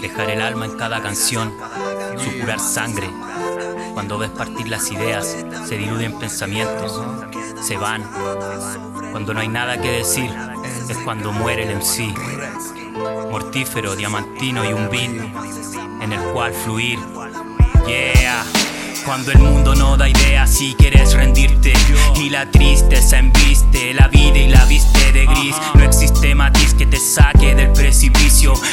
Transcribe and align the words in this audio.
Dejar 0.00 0.30
el 0.30 0.40
alma 0.40 0.64
en 0.64 0.76
cada 0.76 1.02
canción, 1.02 1.52
supurar 2.16 2.58
sangre. 2.58 3.08
Cuando 3.92 4.18
ves 4.18 4.30
partir 4.30 4.68
las 4.68 4.90
ideas, 4.90 5.36
se 5.66 5.76
diluyen 5.76 6.18
pensamientos, 6.18 7.00
se 7.62 7.76
van. 7.76 8.02
Cuando 9.10 9.34
no 9.34 9.40
hay 9.40 9.48
nada 9.48 9.80
que 9.80 9.90
decir, 9.90 10.30
es 10.88 10.96
cuando 10.98 11.32
muere 11.32 11.64
el 11.64 11.76
MC. 11.76 12.14
Mortífero, 13.30 13.94
diamantino 13.94 14.64
y 14.68 14.72
un 14.72 14.88
beat 14.90 16.02
en 16.02 16.12
el 16.12 16.20
cual 16.32 16.52
fluir. 16.52 16.98
Yeah. 17.86 18.44
Cuando 19.04 19.32
el 19.32 19.38
mundo 19.38 19.74
no 19.74 19.96
da 19.96 20.08
idea 20.08 20.46
si 20.46 20.74
quieres 20.74 21.14
rendirte 21.14 21.72
Y 22.16 22.28
la 22.28 22.50
tristeza 22.50 23.18
embiste 23.18 23.94
la 23.94 24.08
vida 24.08 24.19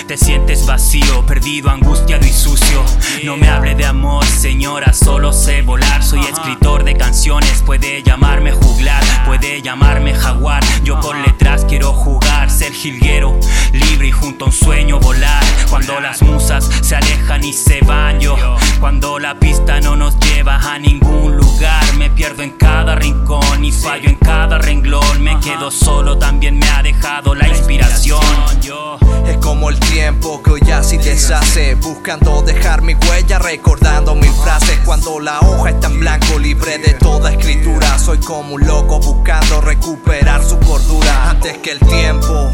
Te 0.07 0.17
sientes 0.17 0.65
vacío, 0.65 1.25
perdido, 1.25 1.69
angustiado 1.69 2.25
y 2.25 2.31
sucio. 2.31 2.83
No 3.23 3.38
me 3.38 3.49
hable 3.49 3.75
de 3.75 3.85
amor 3.85 4.25
señora, 4.25 4.94
solo 4.94 5.33
sé 5.33 5.61
volar. 5.61 6.03
Soy 6.03 6.21
escritor 6.21 6.83
de 6.83 6.95
canciones, 6.95 7.61
puede 7.66 8.03
llamarme 8.03 8.52
juglar 8.52 9.03
Puede 9.25 9.61
llamarme 9.61 10.13
jaguar, 10.13 10.63
yo 10.83 10.99
con 10.99 11.21
letras 11.21 11.66
quiero 11.67 11.94
jugar 11.94 12.49
Ser 12.49 12.71
jilguero, 12.71 13.38
libre 13.73 14.07
y 14.07 14.11
junto 14.11 14.45
a 14.45 14.47
un 14.47 14.53
sueño 14.53 14.99
volar. 14.99 15.44
Cuando 15.69 15.99
las 15.99 16.22
musas 16.22 16.69
se 16.81 16.95
alejan 16.95 17.44
y 17.44 17.53
se 17.53 17.81
van 17.81 18.19
yo 18.19 18.38
Cuando 18.79 19.19
la 19.19 19.38
pista 19.38 19.81
no 19.81 19.95
nos 19.95 20.17
lleva 20.19 20.55
a 20.55 20.79
ningún 20.79 21.35
lugar. 21.35 21.83
Me 21.97 22.09
pierdo 22.09 22.44
en 22.44 22.51
cada 22.51 22.95
rincón 22.95 23.66
y 23.66 23.72
fallo 23.72 24.09
en 24.09 24.16
cada 24.16 24.57
renglón. 24.57 25.22
Me 25.22 25.39
quedo 25.39 25.72
solo, 25.72 26.17
también 26.17 26.57
me 26.57 26.69
ha 26.69 26.81
dejado 26.81 27.35
la 27.35 27.47
inspiración. 27.47 28.22
Como 29.48 29.70
el 29.70 29.80
tiempo 29.80 30.44
que 30.44 30.52
hoy 30.52 30.62
ya 30.66 30.84
sí 30.84 30.98
deshace. 30.98 31.76
Buscando 31.76 32.42
dejar 32.42 32.81
mi 32.81 32.95
huella, 32.95 33.40
recordando 33.40 34.14
mis 34.14 34.30
frases. 34.44 34.78
Cuando 34.84 35.22
la 35.22 35.40
hoja 35.40 35.70
está 35.70 35.88
en 35.88 36.02
blanco, 36.02 36.38
libre 36.38 36.78
de 36.80 36.95
toda 36.95 37.31
escritura. 37.31 37.98
Soy 37.98 38.18
como 38.18 38.56
un 38.56 38.68
loco 38.68 39.00
buscando 39.00 39.62
recuperar 39.62 40.44
su 40.44 40.59
cordura. 40.59 41.30
Antes 41.30 41.59
que 41.59 41.72
el 41.72 41.80
tiempo 41.80 42.52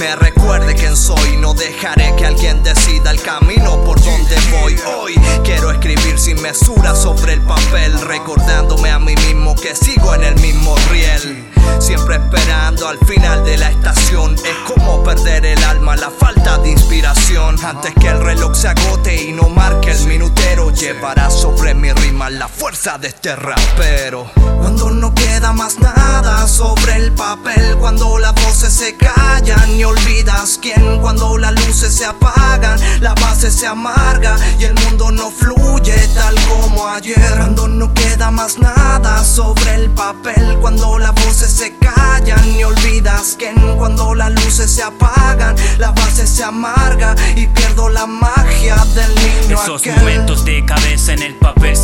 me 0.00 0.16
recuerde 0.16 0.74
quién 0.74 0.96
soy. 0.96 1.36
No 1.36 1.54
dejaré 1.54 2.12
que 2.16 2.26
alguien 2.26 2.60
decida 2.64 3.12
el 3.12 3.22
camino 3.22 3.80
por 3.84 4.02
donde 4.02 4.34
voy. 4.50 4.76
Hoy 4.98 5.14
quiero 5.44 5.70
escribir 5.70 6.18
sin 6.18 6.42
mesura 6.42 6.96
sobre 6.96 7.34
el 7.34 7.40
papel, 7.42 8.00
recordándome 8.00 8.90
a 8.90 8.98
mí 8.98 9.14
mismo 9.28 9.54
que 9.54 9.76
sigo 9.76 10.12
en 10.16 10.24
el 10.24 10.34
mismo 10.40 10.74
riel. 10.90 11.51
Siempre 11.82 12.14
esperando 12.14 12.86
al 12.86 12.98
final 12.98 13.44
de 13.44 13.56
la 13.56 13.68
estación. 13.68 14.36
Es 14.36 14.72
como 14.72 15.02
perder 15.02 15.44
el 15.44 15.62
alma, 15.64 15.96
la 15.96 16.10
falta 16.10 16.58
de 16.58 16.70
inspiración. 16.70 17.56
Antes 17.64 17.92
que 18.00 18.06
el 18.06 18.20
reloj 18.20 18.54
se 18.54 18.68
agote 18.68 19.20
y 19.20 19.32
no 19.32 19.48
marque 19.48 19.90
el 19.90 20.06
minutero, 20.06 20.70
llevará 20.70 21.28
sobre 21.28 21.74
mi 21.74 21.92
rima 21.92 22.30
la 22.30 22.46
fuerza 22.46 22.98
de 22.98 23.08
este 23.08 23.34
rapero. 23.34 24.30
Cuando 24.60 24.90
no 24.90 25.12
queda 25.12 25.52
más 25.52 25.71
cuando 31.12 31.36
las 31.36 31.66
luces 31.66 31.94
se 31.94 32.06
apagan, 32.06 32.80
la 33.00 33.12
base 33.14 33.50
se 33.50 33.66
amarga 33.66 34.34
y 34.58 34.64
el 34.64 34.72
mundo 34.72 35.10
no 35.10 35.30
fluye 35.30 35.94
tal 36.14 36.34
como 36.48 36.88
ayer. 36.88 37.34
Cuando 37.36 37.68
no 37.68 37.92
queda 37.92 38.30
más 38.30 38.58
nada 38.58 39.22
sobre 39.22 39.74
el 39.74 39.90
papel, 39.90 40.56
cuando 40.62 40.98
las 40.98 41.14
voces 41.14 41.52
se 41.52 41.76
callan 41.76 42.50
y 42.50 42.64
olvidas 42.64 43.36
quién, 43.38 43.56
cuando 43.76 44.14
las 44.14 44.30
luces 44.32 44.70
se 44.70 44.82
apagan, 44.82 45.54
la 45.76 45.90
base 45.90 46.26
se 46.26 46.44
amarga 46.44 47.14
y 47.36 47.46
pierdo 47.46 47.90
la 47.90 48.06
magia 48.06 48.76
del 48.94 49.14
niño. 49.14 49.62
Esos 49.62 49.86
momentos 49.86 50.46
de 50.46 50.64
cabeza 50.64 51.12
en 51.12 51.22
el 51.24 51.34
papel 51.34 51.76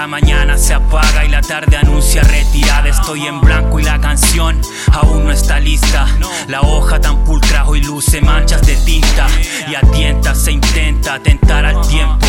la 0.00 0.06
mañana 0.06 0.56
se 0.56 0.74
apaga 0.74 1.24
y 1.24 1.28
la 1.28 1.40
tarde 1.40 1.76
anuncia 1.76 2.22
retirada. 2.22 2.88
Estoy 2.88 3.26
en 3.26 3.40
blanco 3.40 3.80
y 3.80 3.82
la 3.82 4.00
canción 4.00 4.60
aún 4.92 5.24
no 5.24 5.32
está 5.32 5.58
lista. 5.58 6.06
La 6.46 6.60
hoja 6.60 7.00
tan 7.00 7.24
pulcra 7.24 7.66
hoy 7.66 7.82
luce 7.82 8.20
manchas 8.20 8.62
de 8.62 8.76
tinta 8.76 9.26
y 9.68 9.74
a 9.74 9.80
tientas 9.90 10.38
se 10.38 10.52
intenta 10.52 11.14
atentar 11.14 11.64
al 11.64 11.80
tiempo. 11.88 12.26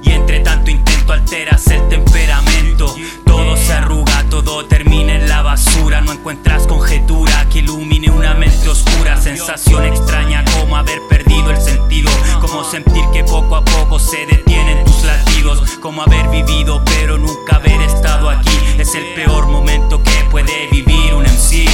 Y 0.00 0.10
entre 0.10 0.40
tanto 0.40 0.70
intento 0.70 1.12
alteras 1.12 1.66
el 1.66 1.88
temperamento. 1.88 2.94
Todo 3.26 3.56
se 3.56 3.72
arruga, 3.72 4.24
todo 4.30 4.66
termina 4.66 5.16
en 5.16 5.28
la 5.28 5.42
basura. 5.42 6.02
No 6.02 6.12
encuentras 6.12 6.68
conjetura 6.68 7.48
que 7.50 7.60
ilumine 7.60 8.10
una 8.12 8.34
mente 8.34 8.68
oscura. 8.68 9.20
Sensación 9.20 9.84
extraña 9.86 10.44
como 10.60 10.76
haber 10.76 11.00
perdido 11.08 11.50
el 11.50 11.60
sentido. 11.60 12.12
Como 12.40 12.62
sentir 12.62 13.02
que 13.12 13.24
poco 13.24 13.56
a 13.56 13.64
poco 13.64 13.98
se 13.98 14.24
detienen 14.26 14.84
tus 14.84 15.02
latidos. 15.02 15.78
Como 15.80 16.02
haber 16.02 16.28
vivido 16.52 16.82
pero 16.84 17.18
nunca 17.18 17.56
haber 17.56 17.80
estado 17.82 18.28
aquí. 18.30 18.58
Es 18.78 18.94
el 18.94 19.14
peor 19.14 19.46
momento 19.46 20.02
que 20.02 20.24
puede 20.30 20.68
vivir 20.70 21.14
un 21.14 21.24
MC. 21.24 21.66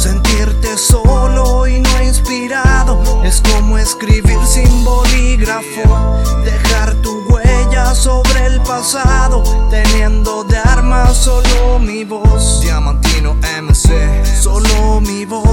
Sentirte 0.00 0.76
solo 0.78 1.66
y 1.66 1.80
no 1.80 2.02
inspirado 2.02 3.02
es 3.24 3.42
como 3.52 3.78
escribir 3.78 4.38
sin 4.46 4.84
bolígrafo. 4.84 6.22
Dejar 6.44 6.94
tu 6.96 7.24
huella 7.28 7.94
sobre 7.94 8.46
el 8.46 8.60
pasado, 8.62 9.42
teniendo 9.70 10.44
de 10.44 10.56
arma 10.56 11.12
solo 11.12 11.78
mi 11.78 12.04
voz. 12.04 12.60
Diamantino 12.60 13.34
MC, 13.62 14.24
solo 14.40 15.00
mi 15.00 15.24
voz. 15.26 15.49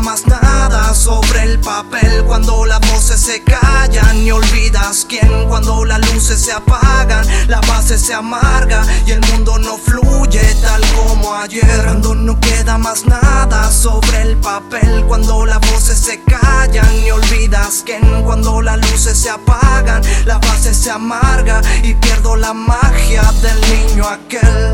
Más 0.00 0.26
nada 0.26 0.94
sobre 0.94 1.42
el 1.42 1.58
papel, 1.60 2.24
cuando 2.26 2.64
las 2.64 2.80
voces 2.92 3.20
se 3.20 3.42
callan 3.42 4.16
y 4.18 4.30
olvidas 4.30 5.06
quién, 5.08 5.48
cuando 5.48 5.84
las 5.84 6.00
luces 6.12 6.40
se 6.40 6.52
apagan, 6.52 7.26
la 7.48 7.60
base 7.62 7.98
se 7.98 8.14
amarga 8.14 8.84
y 9.06 9.12
el 9.12 9.20
mundo 9.32 9.58
no 9.58 9.76
fluye 9.76 10.42
tal 10.62 10.82
como 10.96 11.34
ayer. 11.34 11.82
Cuando 11.84 12.14
no 12.14 12.38
queda 12.38 12.78
más 12.78 13.06
nada 13.06 13.70
sobre 13.70 14.22
el 14.22 14.36
papel, 14.36 15.04
cuando 15.06 15.46
las 15.46 15.60
voces 15.70 15.98
se 15.98 16.22
callan 16.22 16.94
y 17.04 17.10
olvidas 17.10 17.82
quién, 17.84 18.22
cuando 18.24 18.62
las 18.62 18.78
luces 18.90 19.18
se 19.18 19.30
apagan, 19.30 20.02
la 20.26 20.38
base 20.38 20.74
se 20.74 20.90
amarga 20.90 21.60
y 21.82 21.94
pierdo 21.94 22.36
la 22.36 22.52
magia 22.52 23.22
del 23.42 23.60
niño 23.70 24.06
aquel. 24.06 24.67